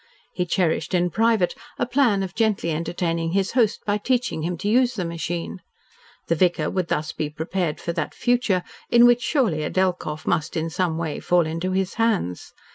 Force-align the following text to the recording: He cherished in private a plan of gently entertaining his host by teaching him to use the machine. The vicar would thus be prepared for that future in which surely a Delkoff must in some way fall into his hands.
He 0.33 0.47
cherished 0.47 0.95
in 0.95 1.11
private 1.11 1.53
a 1.77 1.85
plan 1.85 2.23
of 2.23 2.33
gently 2.33 2.71
entertaining 2.71 3.33
his 3.33 3.51
host 3.51 3.85
by 3.85 3.99
teaching 3.99 4.41
him 4.41 4.57
to 4.57 4.67
use 4.67 4.95
the 4.95 5.05
machine. 5.05 5.61
The 6.27 6.33
vicar 6.33 6.71
would 6.71 6.87
thus 6.87 7.11
be 7.11 7.29
prepared 7.29 7.79
for 7.79 7.93
that 7.93 8.15
future 8.15 8.63
in 8.89 9.05
which 9.05 9.21
surely 9.21 9.61
a 9.61 9.69
Delkoff 9.69 10.25
must 10.25 10.57
in 10.57 10.71
some 10.71 10.97
way 10.97 11.19
fall 11.19 11.45
into 11.45 11.71
his 11.73 11.93
hands. 12.01 12.51